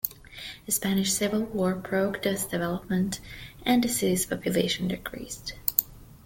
[0.65, 3.19] The Spanish Civil War broke this development,
[3.61, 5.53] and the city's population decreased.